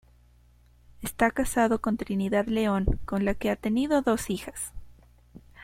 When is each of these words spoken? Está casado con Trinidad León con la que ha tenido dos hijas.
Está 1.03 1.29
casado 1.29 1.79
con 1.79 1.95
Trinidad 1.95 2.47
León 2.47 2.99
con 3.05 3.23
la 3.23 3.35
que 3.35 3.51
ha 3.51 3.55
tenido 3.55 4.01
dos 4.01 4.31
hijas. 4.31 4.73